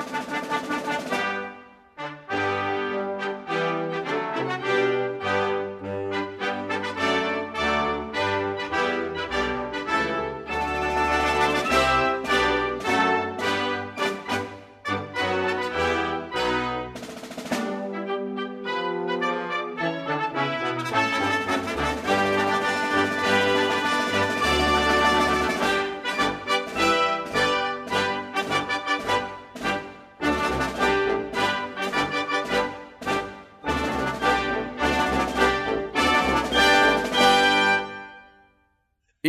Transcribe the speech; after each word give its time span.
Ha 0.00 0.24
ha. 0.86 0.99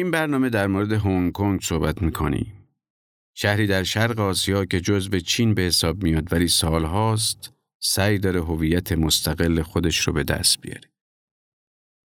این 0.01 0.11
برنامه 0.11 0.49
در 0.49 0.67
مورد 0.67 0.91
هنگ 0.91 1.31
کنگ 1.31 1.61
صحبت 1.61 2.01
می‌کنیم. 2.01 2.67
شهری 3.35 3.67
در 3.67 3.83
شرق 3.83 4.19
آسیا 4.19 4.65
که 4.65 4.79
جزو 4.79 5.19
چین 5.19 5.53
به 5.53 5.61
حساب 5.61 6.03
میاد 6.03 6.33
ولی 6.33 6.47
سالهاست 6.47 7.53
سعی 7.79 8.19
داره 8.19 8.41
هویت 8.41 8.91
مستقل 8.91 9.61
خودش 9.61 9.99
رو 9.99 10.13
به 10.13 10.23
دست 10.23 10.61
بیاره. 10.61 10.89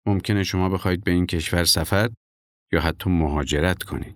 ممکنه 0.05 0.43
شما 0.43 0.69
بخواید 0.69 1.03
به 1.03 1.11
این 1.11 1.25
کشور 1.25 1.63
سفر 1.63 2.09
یا 2.71 2.81
حتی 2.81 3.09
مهاجرت 3.09 3.83
کنید. 3.83 4.15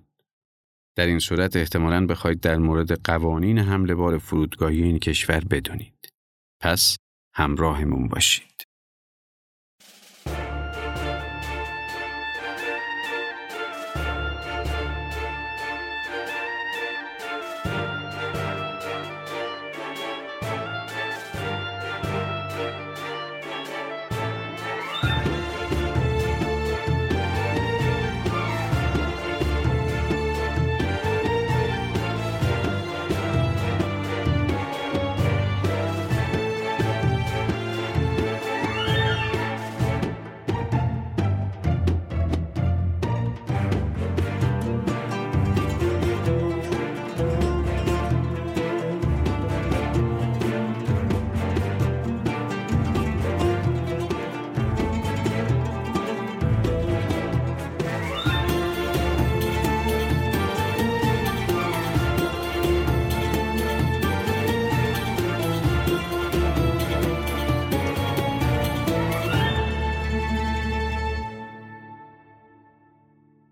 در 0.96 1.06
این 1.06 1.20
صورت 1.20 1.56
احتمالاً 1.56 2.06
بخواید 2.06 2.40
در 2.40 2.58
مورد 2.58 3.02
قوانین 3.04 3.60
حمل 3.60 3.94
بار 3.94 4.18
فرودگاهی 4.18 4.84
این 4.84 5.00
کشور 5.00 5.40
بدونید. 5.40 6.10
پس 6.62 6.98
همراهمون 7.34 8.08
باشید. 8.08 8.71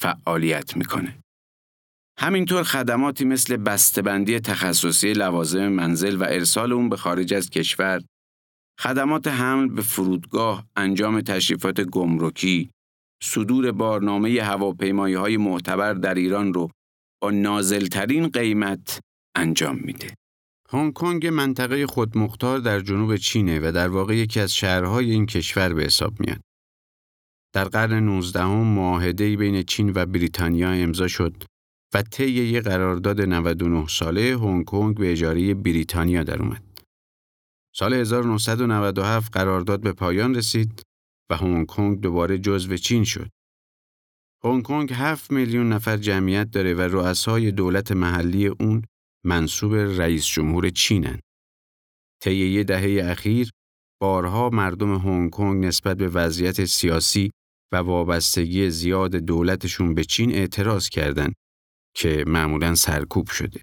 فعالیت 0.00 0.76
می‌کنه. 0.76 1.18
همینطور 2.18 2.62
خدماتی 2.62 3.24
مثل 3.24 3.56
بسته‌بندی 3.56 4.40
تخصصی 4.40 5.12
لوازم 5.12 5.68
منزل 5.68 6.16
و 6.16 6.24
ارسال 6.24 6.72
اون 6.72 6.88
به 6.88 6.96
خارج 6.96 7.34
از 7.34 7.50
کشور، 7.50 8.02
خدمات 8.80 9.26
حمل 9.26 9.68
به 9.68 9.82
فرودگاه، 9.82 10.66
انجام 10.76 11.20
تشریفات 11.20 11.80
گمرکی، 11.80 12.70
صدور 13.22 13.72
بارنامه 13.72 14.42
هواپیمایی 14.42 15.14
های 15.14 15.36
معتبر 15.36 15.94
در 15.94 16.14
ایران 16.14 16.54
رو 16.54 16.70
با 17.22 17.30
نازلترین 17.30 18.28
قیمت 18.28 19.00
انجام 19.36 19.76
میده. 19.76 20.14
هنگ 20.70 20.92
کنگ 20.92 21.26
منطقه 21.26 21.86
خودمختار 21.86 22.58
در 22.58 22.80
جنوب 22.80 23.16
چینه 23.16 23.68
و 23.68 23.72
در 23.72 23.88
واقع 23.88 24.16
یکی 24.16 24.40
از 24.40 24.54
شهرهای 24.54 25.10
این 25.10 25.26
کشور 25.26 25.74
به 25.74 25.84
حساب 25.84 26.20
میاد. 26.20 26.40
در 27.54 27.64
قرن 27.64 27.92
19 27.92 28.40
هم 28.40 28.66
معاهده 28.66 29.36
بین 29.36 29.62
چین 29.62 29.92
و 29.94 30.06
بریتانیا 30.06 30.70
امضا 30.70 31.08
شد 31.08 31.44
و 31.94 32.02
طی 32.02 32.24
یک 32.24 32.64
قرارداد 32.64 33.20
99 33.20 33.86
ساله 33.86 34.38
هنگ 34.38 34.64
کنگ 34.64 34.96
به 34.96 35.12
اجاره 35.12 35.54
بریتانیا 35.54 36.22
در 36.22 36.42
اومد. 36.42 36.62
سال 37.74 37.94
1997 37.94 39.32
قرارداد 39.32 39.80
به 39.80 39.92
پایان 39.92 40.34
رسید 40.34 40.82
و 41.30 41.36
هنگ 41.36 41.66
کنگ 41.66 42.00
دوباره 42.00 42.38
جزو 42.38 42.76
چین 42.76 43.04
شد. 43.04 43.30
هنگ 44.44 44.62
کنگ 44.62 44.92
7 44.92 45.30
میلیون 45.30 45.72
نفر 45.72 45.96
جمعیت 45.96 46.50
داره 46.50 46.74
و 46.74 46.80
رؤسای 46.80 47.50
دولت 47.50 47.92
محلی 47.92 48.46
اون 48.46 48.82
منصوب 49.24 49.74
رئیس 49.74 50.26
جمهور 50.26 50.70
چینن. 50.70 51.20
طی 52.22 52.34
یه 52.34 52.64
دهه 52.64 53.10
اخیر 53.10 53.50
بارها 54.00 54.50
مردم 54.50 54.94
هنگ 54.94 55.30
کنگ 55.30 55.64
نسبت 55.64 55.96
به 55.96 56.08
وضعیت 56.08 56.64
سیاسی 56.64 57.30
و 57.74 57.76
وابستگی 57.76 58.70
زیاد 58.70 59.16
دولتشون 59.16 59.94
به 59.94 60.04
چین 60.04 60.32
اعتراض 60.32 60.88
کردند 60.88 61.34
که 61.96 62.24
معمولا 62.26 62.74
سرکوب 62.74 63.28
شده. 63.28 63.60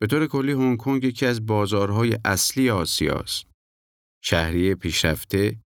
به 0.00 0.06
طور 0.06 0.26
کلی 0.26 0.52
هنگ 0.52 0.78
کنگ 0.78 1.04
یکی 1.04 1.26
از 1.26 1.46
بازارهای 1.46 2.18
اصلی 2.24 2.70
آسیاست. 2.70 3.44
شهری 4.24 4.74
پیشرفته 4.74 5.60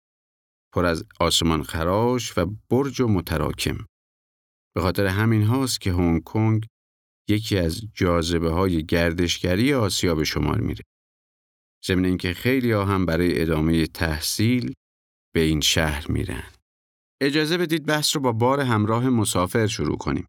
پر 0.75 0.85
از 0.85 1.05
آسمان 1.21 1.63
خراش 1.63 2.39
و 2.39 2.57
برج 2.71 3.01
و 3.01 3.09
متراکم. 3.09 3.79
به 4.75 4.81
خاطر 4.81 5.07
همین 5.07 5.43
هاست 5.43 5.81
که 5.81 5.93
هنگ 5.93 6.23
کنگ 6.25 6.67
یکی 7.29 7.59
از 7.59 7.83
جاذبه 7.95 8.51
های 8.51 8.87
گردشگری 8.87 9.75
آسیا 9.75 10.15
به 10.15 10.25
شمار 10.25 10.61
میره. 10.61 10.85
ضمن 11.87 12.05
اینکه 12.05 12.35
خیلی 12.35 12.73
ها 12.73 12.85
هم 12.85 13.07
برای 13.07 13.43
ادامه 13.43 13.87
تحصیل 13.87 14.73
به 15.35 15.41
این 15.41 15.61
شهر 15.61 16.11
میرن. 16.13 16.56
اجازه 17.21 17.59
بدید 17.59 17.87
بحث 17.87 18.17
رو 18.17 18.23
با 18.23 18.33
بار 18.33 18.61
همراه 18.61 19.09
مسافر 19.09 19.67
شروع 19.67 19.97
کنیم. 19.97 20.29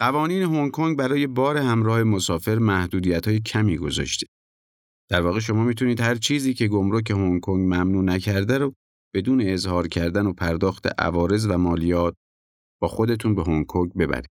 قوانین 0.00 0.42
هنگ 0.42 0.70
کنگ 0.70 0.98
برای 0.98 1.26
بار 1.26 1.56
همراه 1.56 2.02
مسافر 2.02 2.58
محدودیت 2.58 3.28
های 3.28 3.40
کمی 3.40 3.76
گذاشته. 3.76 4.26
در 5.10 5.20
واقع 5.20 5.40
شما 5.40 5.64
می‌تونید 5.64 6.00
هر 6.00 6.14
چیزی 6.14 6.54
که 6.54 6.68
گمرک 6.68 7.10
هنگ 7.10 7.40
کنگ 7.40 7.66
ممنوع 7.66 8.04
نکرده 8.04 8.58
رو 8.58 8.74
بدون 9.14 9.40
اظهار 9.40 9.88
کردن 9.88 10.26
و 10.26 10.32
پرداخت 10.32 10.86
عوارض 11.00 11.46
و 11.50 11.58
مالیات 11.58 12.14
با 12.80 12.88
خودتون 12.88 13.34
به 13.34 13.42
هنگ 13.42 13.66
کنگ 13.66 13.92
ببرید. 13.92 14.30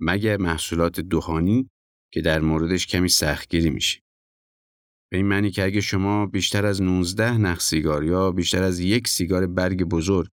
مگه 0.00 0.36
محصولات 0.36 1.00
دخانی 1.00 1.70
که 2.12 2.20
در 2.20 2.40
موردش 2.40 2.86
کمی 2.86 3.08
سختگیری 3.08 3.70
میشه. 3.70 4.00
به 5.12 5.18
این 5.18 5.26
معنی 5.26 5.50
که 5.50 5.64
اگه 5.64 5.80
شما 5.80 6.26
بیشتر 6.26 6.66
از 6.66 6.82
19 6.82 7.38
نخ 7.38 7.60
سیگار 7.60 8.04
یا 8.04 8.32
بیشتر 8.32 8.62
از 8.62 8.80
یک 8.80 9.08
سیگار 9.08 9.46
برگ 9.46 9.84
بزرگ 9.84 10.28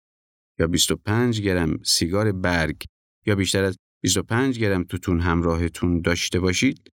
یا 0.59 0.67
25 0.67 1.41
گرم 1.41 1.83
سیگار 1.83 2.33
برگ 2.33 2.83
یا 3.27 3.35
بیشتر 3.35 3.65
از 3.65 3.77
25 4.03 4.59
گرم 4.59 4.85
توتون 4.85 5.21
همراهتون 5.21 6.01
داشته 6.01 6.41
باشید 6.41 6.89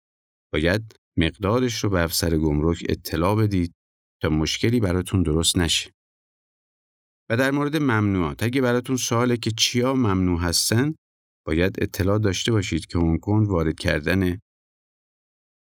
باید 0.54 0.96
مقدارش 1.18 1.84
رو 1.84 1.90
به 1.90 2.04
افسر 2.04 2.38
گمرک 2.38 2.84
اطلاع 2.90 3.36
بدید 3.36 3.74
تا 4.22 4.30
مشکلی 4.30 4.80
براتون 4.80 5.24
درست 5.24 5.58
نشه. 5.58 5.92
و 7.30 7.38
در 7.38 7.52
مورد 7.52 7.78
ممنوعات 7.78 8.44
اگه 8.44 8.62
براتون 8.62 8.96
سواله 8.96 9.38
که 9.38 9.52
چیا 9.52 9.94
ممنوع 9.94 10.42
هستن 10.42 10.96
باید 11.48 11.84
اطلاع 11.84 12.20
داشته 12.20 12.52
باشید 12.52 12.86
که 12.86 13.00
هنگ 13.00 13.28
وارد 13.28 13.80
کردن 13.80 14.40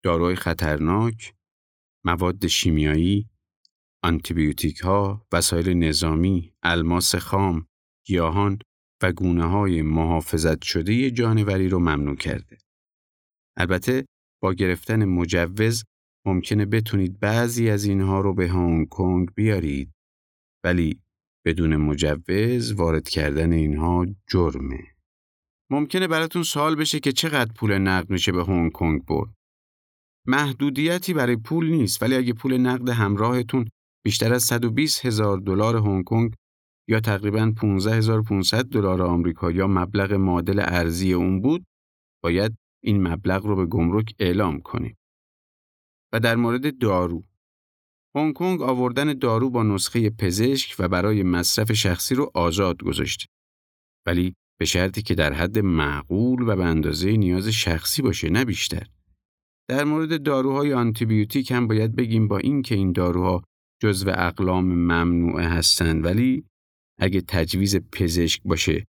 داروهای 0.04 0.36
خطرناک، 0.36 1.34
مواد 2.04 2.46
شیمیایی، 2.46 3.28
آنتیبیوتیک 4.04 4.78
ها، 4.80 5.26
وسایل 5.32 5.68
نظامی، 5.68 6.54
الماس 6.62 7.14
خام، 7.14 7.66
گیاهان 8.06 8.58
و 9.02 9.12
گونه 9.12 9.44
های 9.44 9.82
محافظت 9.82 10.62
شده 10.62 11.10
جانوری 11.10 11.68
رو 11.68 11.78
ممنوع 11.78 12.16
کرده. 12.16 12.58
البته 13.56 14.04
با 14.42 14.52
گرفتن 14.52 15.04
مجوز 15.04 15.84
ممکنه 16.26 16.66
بتونید 16.66 17.20
بعضی 17.20 17.70
از 17.70 17.84
اینها 17.84 18.20
رو 18.20 18.34
به 18.34 18.48
هنگ 18.48 18.88
کنگ 18.88 19.34
بیارید 19.34 19.92
ولی 20.64 21.00
بدون 21.46 21.76
مجوز 21.76 22.72
وارد 22.72 23.08
کردن 23.08 23.52
اینها 23.52 24.06
جرمه. 24.30 24.80
ممکنه 25.70 26.08
براتون 26.08 26.42
سوال 26.42 26.76
بشه 26.76 27.00
که 27.00 27.12
چقدر 27.12 27.52
پول 27.52 27.78
نقد 27.78 28.10
میشه 28.10 28.32
به 28.32 28.44
هنگ 28.44 28.72
کنگ 28.72 29.04
برد. 29.04 29.34
محدودیتی 30.26 31.14
برای 31.14 31.36
پول 31.36 31.70
نیست 31.70 32.02
ولی 32.02 32.14
اگه 32.14 32.32
پول 32.32 32.58
نقد 32.58 32.88
همراهتون 32.88 33.68
بیشتر 34.04 34.34
از 34.34 34.42
120 34.42 35.06
هزار 35.06 35.38
دلار 35.38 35.76
هنگ 35.76 36.04
کنگ 36.04 36.34
یا 36.88 37.00
تقریبا 37.00 37.52
15500 37.56 38.64
دلار 38.64 39.02
آمریکا 39.02 39.50
یا 39.50 39.66
مبلغ 39.66 40.12
معادل 40.12 40.60
ارزی 40.60 41.12
اون 41.12 41.40
بود 41.40 41.64
باید 42.22 42.56
این 42.82 43.08
مبلغ 43.08 43.46
رو 43.46 43.56
به 43.56 43.66
گمرک 43.66 44.14
اعلام 44.18 44.60
کنید. 44.60 44.96
و 46.12 46.20
در 46.20 46.36
مورد 46.36 46.78
دارو 46.78 47.24
هنگ 48.14 48.34
کنگ 48.34 48.62
آوردن 48.62 49.12
دارو 49.12 49.50
با 49.50 49.62
نسخه 49.62 50.10
پزشک 50.10 50.76
و 50.78 50.88
برای 50.88 51.22
مصرف 51.22 51.72
شخصی 51.72 52.14
رو 52.14 52.30
آزاد 52.34 52.82
گذاشته. 52.82 53.26
ولی 54.06 54.34
به 54.58 54.64
شرطی 54.64 55.02
که 55.02 55.14
در 55.14 55.32
حد 55.32 55.58
معقول 55.58 56.48
و 56.48 56.56
به 56.56 56.64
اندازه 56.64 57.12
نیاز 57.16 57.48
شخصی 57.48 58.02
باشه 58.02 58.30
نه 58.30 58.44
بیشتر. 58.44 58.86
در 59.68 59.84
مورد 59.84 60.22
داروهای 60.22 60.72
آنتیبیوتیک 60.72 61.50
هم 61.50 61.66
باید 61.66 61.96
بگیم 61.96 62.28
با 62.28 62.38
اینکه 62.38 62.74
این 62.74 62.92
داروها 62.92 63.42
جزو 63.82 64.10
اقلام 64.10 64.64
ممنوعه 64.64 65.48
هستند 65.48 66.04
ولی 66.04 66.44
اگه 67.00 67.20
تجویز 67.20 67.76
پزشک 67.76 68.42
باشه 68.44 68.84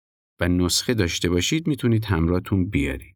و 0.41 0.47
نسخه 0.47 0.93
داشته 0.93 1.29
باشید 1.29 1.67
می‌تونید 1.67 2.05
همراهتون 2.05 2.69
بیارید. 2.69 3.15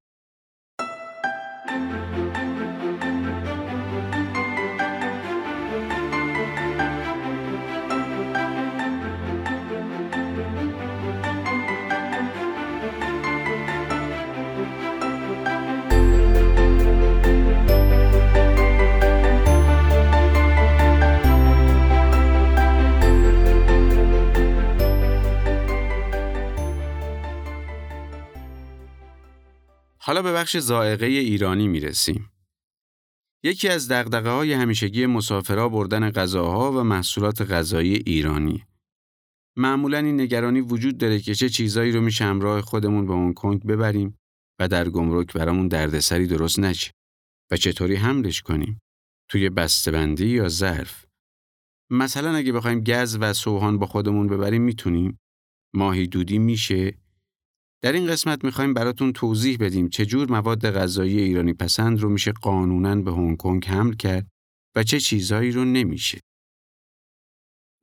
حالا 30.07 30.21
به 30.21 30.33
بخش 30.33 30.57
زائقه 30.57 31.05
ایرانی 31.05 31.67
می 31.67 31.79
رسیم. 31.79 32.31
یکی 33.43 33.69
از 33.69 33.91
دقدقه 33.91 34.29
های 34.29 34.53
همیشگی 34.53 35.05
مسافرها 35.05 35.69
بردن 35.69 36.11
غذاها 36.11 36.71
و 36.71 36.83
محصولات 36.83 37.41
غذایی 37.41 37.93
ایرانی. 37.95 38.63
معمولا 39.57 39.97
این 39.97 40.21
نگرانی 40.21 40.61
وجود 40.61 40.97
داره 40.97 41.19
که 41.19 41.35
چه 41.35 41.49
چیزایی 41.49 41.91
رو 41.91 42.01
میشه 42.01 42.25
همراه 42.25 42.61
خودمون 42.61 43.05
به 43.05 43.13
هنگ 43.13 43.33
کنگ 43.33 43.65
ببریم 43.65 44.17
و 44.59 44.67
در 44.67 44.89
گمرک 44.89 45.33
برامون 45.33 45.67
دردسری 45.67 46.27
درست 46.27 46.59
نشه 46.59 46.91
و 47.51 47.57
چطوری 47.57 47.95
حملش 47.95 48.41
کنیم 48.41 48.79
توی 49.29 49.49
بسته‌بندی 49.49 50.27
یا 50.27 50.47
ظرف 50.47 51.05
مثلا 51.91 52.35
اگه 52.35 52.51
بخوایم 52.51 52.83
گز 52.83 53.17
و 53.21 53.33
سوهان 53.33 53.79
با 53.79 53.85
خودمون 53.85 54.27
ببریم 54.27 54.61
می‌تونیم 54.61 55.19
ماهی 55.75 56.07
دودی 56.07 56.39
میشه 56.39 57.04
در 57.81 57.91
این 57.91 58.07
قسمت 58.07 58.43
می‌خوایم 58.43 58.73
براتون 58.73 59.13
توضیح 59.13 59.57
بدیم 59.59 59.89
چجور 59.89 60.31
مواد 60.31 60.71
غذایی 60.71 61.19
ایرانی 61.19 61.53
پسند 61.53 61.99
رو 61.99 62.09
میشه 62.09 62.31
قانونا 62.31 62.95
به 62.95 63.11
هنگ 63.11 63.37
کنگ 63.37 63.65
حمل 63.65 63.93
کرد 63.93 64.27
و 64.75 64.83
چه 64.83 64.99
چیزهایی 64.99 65.51
رو 65.51 65.65
نمیشه. 65.65 66.19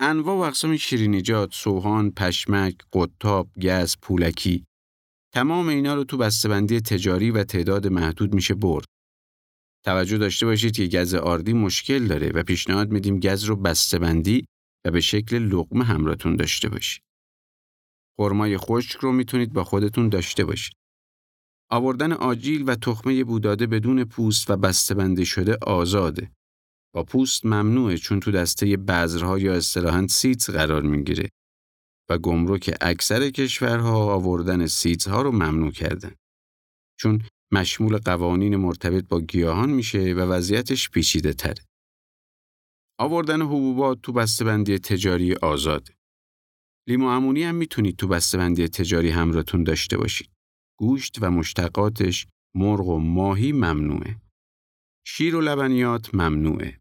انواع 0.01 0.37
و 0.37 0.41
اقسام 0.41 0.77
شیرینیجات، 0.77 1.53
سوهان، 1.53 2.11
پشمک، 2.11 2.77
قطاب، 2.93 3.51
گز، 3.63 3.97
پولکی 4.03 4.65
تمام 5.35 5.69
اینا 5.69 5.95
رو 5.95 6.05
تو 6.05 6.17
بسته‌بندی 6.17 6.81
تجاری 6.81 7.31
و 7.31 7.45
تعداد 7.45 7.87
محدود 7.87 8.35
میشه 8.35 8.55
برد. 8.55 8.85
توجه 9.85 10.19
داشته 10.19 10.47
باشید 10.47 10.77
که 10.77 10.87
گز 10.87 11.15
آردی 11.15 11.53
مشکل 11.53 12.07
داره 12.07 12.29
و 12.29 12.43
پیشنهاد 12.43 12.93
میدیم 12.93 13.21
گز 13.21 13.45
رو 13.45 13.57
بسته‌بندی 13.57 14.45
و 14.87 14.91
به 14.91 15.01
شکل 15.01 15.39
لقمه 15.39 15.85
همراهتون 15.85 16.37
داشته 16.37 16.69
باشید. 16.69 17.03
خرمای 18.19 18.59
خشک 18.59 19.01
رو 19.01 19.13
می‌تونید 19.13 19.53
با 19.53 19.65
خودتون 19.65 20.09
داشته 20.09 20.45
باشید. 20.45 20.75
آوردن 21.71 22.13
آجیل 22.13 22.69
و 22.69 22.75
تخمه 22.75 23.25
بوداده 23.25 23.67
بدون 23.67 24.05
پوست 24.05 24.51
و 24.51 24.57
بسته 24.57 25.25
شده 25.25 25.57
آزاده. 25.67 26.33
با 26.95 27.05
پوست 27.05 27.47
ممنوعه 27.47 27.97
چون 27.97 28.21
تو 28.21 28.31
دسته 28.31 28.77
بذرها 28.77 29.39
یا 29.39 29.55
اصطلاحاً 29.55 30.07
سیتز 30.07 30.51
قرار 30.51 30.83
می‌گیره 30.83 31.29
و 32.11 32.19
گمرک 32.19 32.77
اکثر 32.81 33.31
کشورها 33.31 34.15
آوردن 34.15 34.67
سیتز 34.67 35.07
ها 35.09 35.23
رو 35.23 35.33
ممنوع 35.33 35.71
کردن. 35.71 36.15
چون 37.01 37.23
مشمول 37.53 37.99
قوانین 37.99 38.57
مرتبط 38.57 39.09
با 39.09 39.21
گیاهان 39.21 39.71
میشه 39.71 39.99
و 39.99 40.21
وضعیتش 40.21 40.91
پیچیده 40.91 41.33
تره. 41.33 41.65
آوردن 42.99 43.43
حبوبات 43.43 44.03
تو 44.03 44.13
بسته‌بندی 44.13 44.79
تجاری 44.79 45.35
آزاده. 45.35 45.95
لیمو 46.89 47.07
امونی 47.07 47.43
هم 47.43 47.55
می‌تونید 47.55 47.97
تو 47.97 48.09
بسته‌بندی 48.09 48.69
تجاری 48.69 49.11
همراهتون 49.11 49.65
داشته 49.65 49.97
باشید. 49.97 50.31
گوشت 50.79 51.19
و 51.21 51.31
مشتقاتش 51.31 52.27
مرغ 52.55 52.89
و 52.89 52.99
ماهی 52.99 53.53
ممنوعه. 53.53 54.17
شیر 55.07 55.37
و 55.37 55.41
لبنیات 55.41 56.15
ممنوعه. 56.15 56.79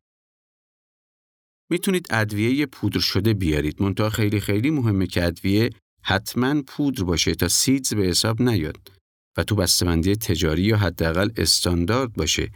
می‌تونید 1.71 2.07
ادویه 2.09 2.65
پودر 2.65 2.99
شده 2.99 3.33
بیارید. 3.33 3.81
منتها 3.81 4.09
خیلی 4.09 4.39
خیلی 4.39 4.69
مهمه 4.69 5.07
که 5.07 5.25
ادویه 5.25 5.69
حتما 6.03 6.61
پودر 6.61 7.03
باشه 7.03 7.35
تا 7.35 7.47
سیدز 7.47 7.93
به 7.93 8.03
حساب 8.03 8.41
نیاد 8.41 8.91
و 9.37 9.43
تو 9.43 9.55
بسته‌بندی 9.55 10.15
تجاری 10.15 10.61
یا 10.61 10.77
حداقل 10.77 11.29
استاندارد 11.37 12.13
باشه 12.13 12.51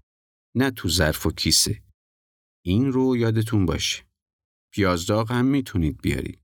نه 0.56 0.72
تو 0.72 0.90
ظرف 0.90 1.26
و 1.26 1.32
کیسه. 1.32 1.84
این 2.66 2.92
رو 2.92 3.18
یادتون 3.18 3.66
باشه. 3.66 4.04
پیازداغ 4.74 5.32
هم 5.32 5.46
می‌تونید 5.46 6.02
بیارید. 6.02 6.40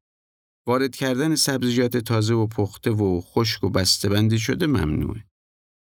وارد 0.68 0.96
کردن 0.96 1.36
سبزیجات 1.36 1.98
تازه 1.98 2.34
و 2.34 2.48
پخته 2.48 2.92
و 2.92 3.22
خشک 3.22 3.64
و 3.64 3.70
بسته‌بندی 3.70 4.40
شده 4.40 4.68
ممنوعه. 4.68 5.26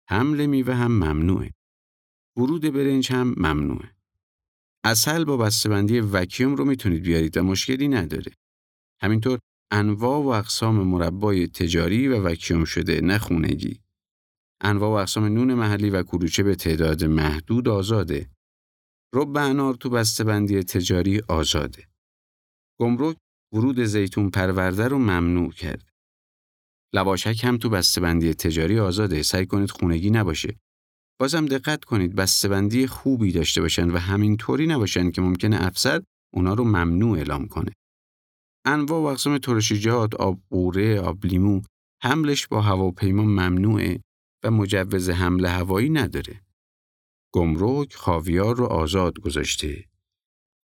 حمل 0.09 0.45
میوه 0.45 0.73
هم 0.73 0.91
ممنوعه. 0.91 1.51
ورود 2.37 2.61
برنج 2.61 3.11
هم 3.11 3.27
ممنوعه. 3.37 3.95
اصل 4.85 5.23
با 5.23 5.37
بسته‌بندی 5.37 5.99
وکیوم 5.99 6.55
رو 6.55 6.65
می‌تونید 6.65 7.03
بیارید 7.03 7.37
و 7.37 7.43
مشکلی 7.43 7.87
نداره. 7.87 8.31
همینطور 9.01 9.39
انواع 9.71 10.23
و 10.23 10.27
اقسام 10.27 10.75
مربای 10.75 11.47
تجاری 11.47 12.07
و 12.07 12.23
وکیوم 12.23 12.65
شده 12.65 13.01
نه. 13.01 13.21
انواع 14.61 14.89
و 14.89 14.93
اقسام 14.93 15.25
نون 15.25 15.53
محلی 15.53 15.89
و 15.89 16.03
کلوچه 16.03 16.43
به 16.43 16.55
تعداد 16.55 17.03
محدود 17.03 17.67
آزاده. 17.67 18.29
رب 19.15 19.37
انار 19.37 19.73
تو 19.73 19.89
بسته‌بندی 19.89 20.63
تجاری 20.63 21.21
آزاده. 21.27 21.87
گمرک 22.79 23.17
ورود 23.53 23.83
زیتون 23.83 24.29
پرورده 24.29 24.87
رو 24.87 24.97
ممنوع 24.97 25.51
کرد. 25.51 25.89
لواشک 26.93 27.43
هم 27.43 27.57
تو 27.57 27.69
بسته‌بندی 27.69 28.33
تجاری 28.33 28.79
آزاده 28.79 29.23
سعی 29.23 29.45
کنید 29.45 29.71
خونگی 29.71 30.09
نباشه. 30.09 30.59
بازم 31.19 31.45
دقت 31.45 31.83
کنید 31.83 32.15
بسته‌بندی 32.15 32.87
خوبی 32.87 33.31
داشته 33.31 33.61
باشن 33.61 33.89
و 33.89 33.97
همینطوری 33.97 34.67
نباشن 34.67 35.11
که 35.11 35.21
ممکنه 35.21 35.65
افسر 35.65 36.01
اونا 36.33 36.53
رو 36.53 36.63
ممنوع 36.63 37.17
اعلام 37.17 37.47
کنه. 37.47 37.71
انواع 38.65 39.01
و 39.01 39.05
اقسام 39.05 39.37
ترشیجات، 39.37 40.15
آب 40.15 40.39
قوره، 40.49 40.99
آب 40.99 41.25
لیمو 41.25 41.61
حملش 42.03 42.47
با 42.47 42.61
هواپیما 42.61 43.23
ممنوعه 43.23 44.01
و 44.43 44.51
مجوز 44.51 45.09
حمل 45.09 45.45
هوایی 45.45 45.89
نداره. 45.89 46.41
گمرک 47.33 47.93
خاویار 47.93 48.55
رو 48.55 48.65
آزاد 48.65 49.19
گذاشته. 49.19 49.90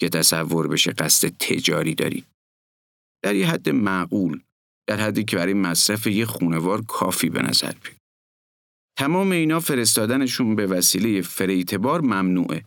که 0.00 0.08
تصور 0.08 0.68
بشه 0.68 0.92
قصد 0.92 1.28
تجاری 1.28 1.94
دارید. 1.94 2.26
در 3.24 3.34
یه 3.34 3.50
حد 3.50 3.68
معقول، 3.68 4.42
در 4.88 5.00
حدی 5.00 5.24
که 5.24 5.36
برای 5.36 5.54
مصرف 5.54 6.06
یه 6.06 6.24
خونوار 6.24 6.84
کافی 6.84 7.28
به 7.28 7.42
نظر 7.42 7.72
بیاد. 7.72 7.98
تمام 8.98 9.32
اینا 9.32 9.60
فرستادنشون 9.60 10.56
به 10.56 10.66
وسیله 10.66 11.22
فریتبار 11.22 12.00
ممنوعه 12.00 12.64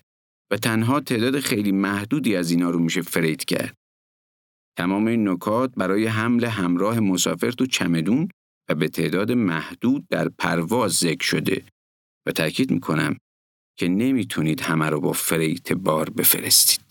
و 0.52 0.58
تنها 0.58 1.00
تعداد 1.00 1.40
خیلی 1.40 1.72
محدودی 1.72 2.36
از 2.36 2.52
اینا 2.52 2.70
رو 2.70 2.80
میشه 2.80 3.02
فریت 3.02 3.46
کرد. 3.46 3.76
تمام 4.78 5.08
این 5.08 5.30
نکات 5.30 5.74
برای 5.78 6.08
حمل 6.08 6.46
همراه 6.46 7.00
مسافر 7.00 7.52
تو 7.52 7.66
چمدون 7.66 8.30
و 8.70 8.76
به 8.76 8.88
تعداد 8.88 9.32
محدود 9.32 10.08
در 10.10 10.30
پرواز 10.30 10.92
ذکر 10.92 11.24
شده 11.24 11.66
و 12.28 12.32
تاکید 12.32 12.72
می‌کنم 12.72 13.18
که 13.80 13.88
نمی‌تونید 13.88 14.62
همه 14.62 14.90
رو 14.90 15.00
با 15.00 15.12
فریت 15.12 15.74
بار 15.74 16.10
بفرستید. 16.10 16.91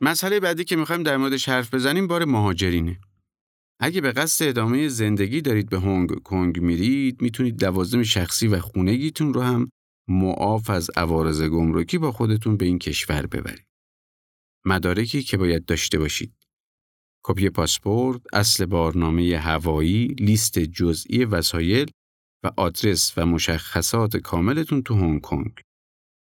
مسئله 0.00 0.40
بعدی 0.40 0.64
که 0.64 0.76
می‌خوایم 0.76 1.02
در 1.02 1.16
موردش 1.16 1.48
حرف 1.48 1.74
بزنیم 1.74 2.06
بار 2.06 2.24
مهاجرینه. 2.24 3.00
اگه 3.80 4.00
به 4.00 4.12
قصد 4.12 4.48
ادامه 4.48 4.88
زندگی 4.88 5.40
دارید 5.40 5.68
به 5.68 5.80
هنگ 5.80 6.22
کنگ 6.22 6.60
میرید 6.60 7.22
می‌تونید 7.22 7.64
لوازم 7.64 8.02
شخصی 8.02 8.48
و 8.48 8.60
خونگیتون 8.60 9.34
رو 9.34 9.40
هم 9.40 9.70
معاف 10.08 10.70
از 10.70 10.90
عوارض 10.96 11.42
گمرکی 11.42 11.98
با 11.98 12.12
خودتون 12.12 12.56
به 12.56 12.64
این 12.64 12.78
کشور 12.78 13.26
ببرید. 13.26 13.66
مدارکی 14.66 15.22
که 15.22 15.36
باید 15.36 15.64
داشته 15.64 15.98
باشید. 15.98 16.34
کپی 17.24 17.50
پاسپورت، 17.50 18.20
اصل 18.32 18.66
بارنامه 18.66 19.38
هوایی، 19.38 20.06
لیست 20.06 20.58
جزئی 20.58 21.24
وسایل 21.24 21.90
و 22.44 22.50
آدرس 22.56 23.12
و 23.16 23.26
مشخصات 23.26 24.16
کاملتون 24.16 24.82
تو 24.82 24.94
هنگ 24.94 25.20
کنگ. 25.20 25.52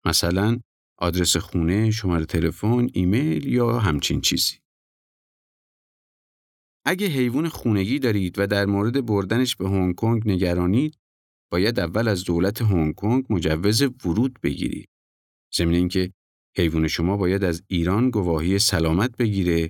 مثلا 0.05 0.59
آدرس 0.97 1.37
خونه، 1.37 1.91
شماره 1.91 2.25
تلفن، 2.25 2.87
ایمیل 2.93 3.47
یا 3.47 3.79
همچین 3.79 4.21
چیزی. 4.21 4.55
اگه 6.85 7.07
حیوان 7.07 7.49
خونگی 7.49 7.99
دارید 7.99 8.39
و 8.39 8.47
در 8.47 8.65
مورد 8.65 9.05
بردنش 9.05 9.55
به 9.55 9.69
هنگ 9.69 9.95
کنگ 9.95 10.29
نگرانید، 10.29 10.97
باید 11.51 11.79
اول 11.79 12.07
از 12.07 12.23
دولت 12.23 12.61
هنگ 12.61 12.95
کنگ 12.95 13.25
مجوز 13.29 13.81
ورود 13.81 14.39
بگیرید. 14.43 14.89
ضمن 15.55 15.73
اینکه 15.73 16.11
حیوان 16.57 16.87
شما 16.87 17.17
باید 17.17 17.43
از 17.43 17.63
ایران 17.67 18.09
گواهی 18.09 18.59
سلامت 18.59 19.17
بگیره 19.17 19.69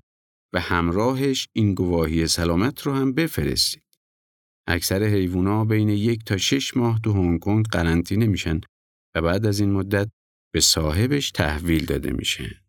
و 0.54 0.60
همراهش 0.60 1.48
این 1.54 1.74
گواهی 1.74 2.28
سلامت 2.28 2.82
رو 2.82 2.94
هم 2.94 3.14
بفرستید. 3.14 3.84
اکثر 4.68 5.04
حیوونا 5.04 5.66
بین 5.66 5.90
یک 5.90 6.24
تا 6.26 6.38
شش 6.38 6.78
ماه 6.78 7.00
تو 7.02 7.14
هنگ 7.14 7.40
کنگ 7.40 7.66
قرنطینه 7.66 8.28
میشن 8.28 8.62
و 9.16 9.22
بعد 9.22 9.46
از 9.46 9.60
این 9.60 9.72
مدت 9.72 10.10
به 10.56 10.62
صاحبش 10.62 11.32
تحویل 11.32 11.86
داده 11.86 12.12
میشه. 12.12 12.65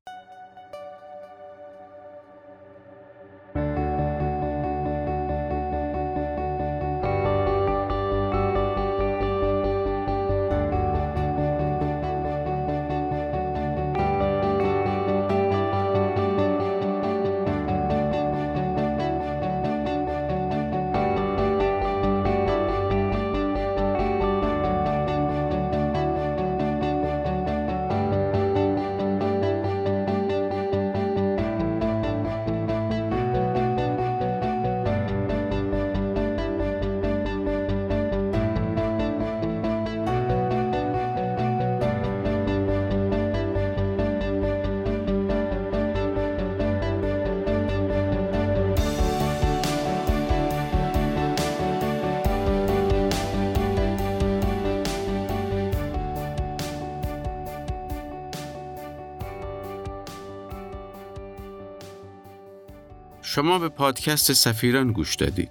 شما 63.36 63.58
به 63.58 63.68
پادکست 63.68 64.32
سفیران 64.32 64.92
گوش 64.92 65.14
دادید. 65.14 65.50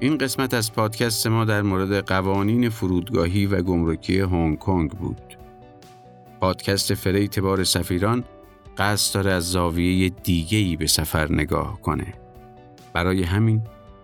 این 0.00 0.18
قسمت 0.18 0.54
از 0.54 0.72
پادکست 0.72 1.26
ما 1.26 1.44
در 1.44 1.62
مورد 1.62 2.06
قوانین 2.06 2.68
فرودگاهی 2.68 3.46
و 3.46 3.62
گمرکی 3.62 4.20
هنگ 4.20 4.58
کنگ 4.58 4.90
بود. 4.90 5.36
پادکست 6.40 6.94
فریت 6.94 7.38
بار 7.38 7.64
سفیران 7.64 8.24
قصد 8.78 9.14
داره 9.14 9.32
از 9.32 9.50
زاویه 9.50 10.08
دیگه‌ای 10.08 10.76
به 10.76 10.86
سفر 10.86 11.32
نگاه 11.32 11.80
کنه. 11.80 12.14
برای 12.92 13.22
همین 13.22 13.62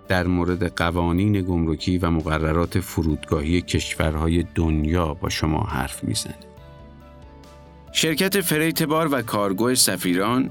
در 0.09 0.27
مورد 0.27 0.75
قوانین 0.75 1.43
گمرکی 1.43 1.99
و 1.99 2.11
مقررات 2.11 2.81
فرودگاهی 2.81 3.63
کشورهای 3.63 4.45
دنیا 4.55 5.15
با 5.15 5.29
شما 5.29 5.61
حرف 5.61 6.05
می‌زنه. 6.05 6.39
شرکت 7.93 8.41
فریت 8.41 8.83
بار 8.83 9.09
و 9.15 9.23
کارگو 9.23 9.75
سفیران 9.75 10.51